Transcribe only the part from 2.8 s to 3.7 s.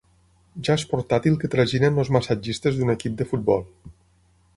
equip de futbol.